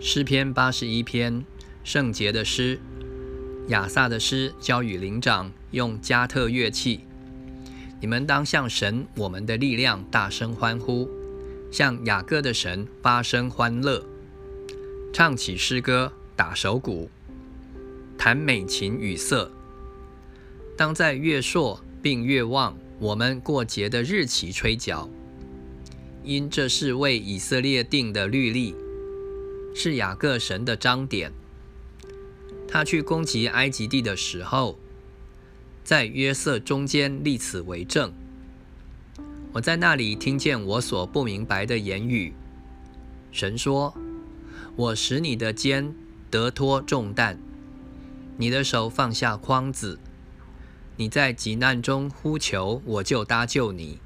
[0.00, 1.44] 诗篇八十一篇，
[1.82, 2.78] 圣洁的诗，
[3.66, 7.00] 亚萨的诗，交与灵长，用加特乐器。
[8.00, 11.10] 你们当向神，我们的力量，大声欢呼，
[11.72, 14.06] 向雅各的神发声欢乐，
[15.12, 17.10] 唱起诗歌，打手鼓，
[18.16, 19.50] 弹美琴与瑟。
[20.76, 25.10] 当在月朔并月望，我们过节的日期吹角，
[26.22, 28.76] 因这是为以色列定的律例。
[29.80, 31.32] 是雅各神的章典。
[32.66, 34.76] 他去攻击埃及地的时候，
[35.84, 38.12] 在约瑟中间立此为证。
[39.52, 42.34] 我在那里听见我所不明白的言语。
[43.30, 43.96] 神说
[44.74, 45.94] ：“我使你的肩
[46.28, 47.38] 得脱重担，
[48.36, 50.00] 你的手放下筐子。
[50.96, 54.00] 你在急难中呼求，我就搭救你。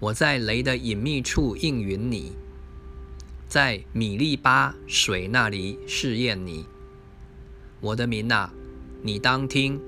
[0.00, 2.32] 我在雷的隐秘处应允你。”
[3.52, 6.64] 在米利巴水那里试验你，
[7.82, 8.50] 我的民啊，
[9.02, 9.78] 你当听，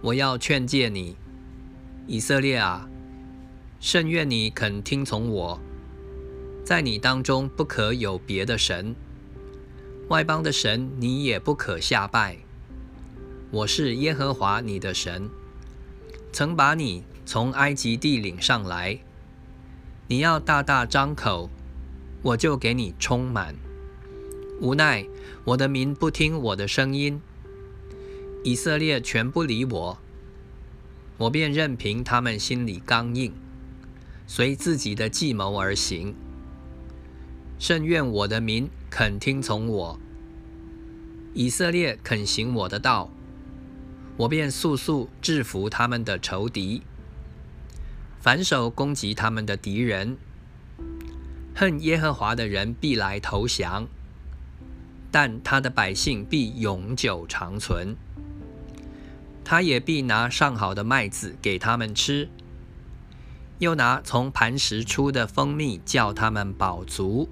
[0.00, 1.16] 我要劝诫你，
[2.06, 2.88] 以色列啊，
[3.80, 5.60] 甚愿你肯听从我，
[6.64, 8.94] 在你当中不可有别的神，
[10.06, 12.36] 外邦的神你也不可下拜。
[13.50, 15.28] 我是耶和华你的神，
[16.30, 19.00] 曾把你从埃及地领上来，
[20.06, 21.50] 你要大大张口。
[22.24, 23.54] 我就给你充满。
[24.58, 25.06] 无奈
[25.44, 27.20] 我的民不听我的声音，
[28.42, 29.98] 以色列全不理我，
[31.18, 33.34] 我便任凭他们心里刚硬，
[34.26, 36.14] 随自己的计谋而行。
[37.58, 40.00] 甚愿我的民肯听从我，
[41.34, 43.10] 以色列肯行我的道，
[44.16, 46.82] 我便速速制服他们的仇敌，
[48.18, 50.16] 反手攻击他们的敌人。
[51.54, 53.86] 恨耶和华的人必来投降，
[55.10, 57.96] 但他的百姓必永久长存。
[59.44, 62.28] 他也必拿上好的麦子给他们吃，
[63.58, 67.28] 又拿从磐石出的蜂蜜叫他们饱足。